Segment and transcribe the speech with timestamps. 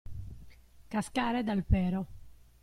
[0.87, 2.07] Cascare dal pero.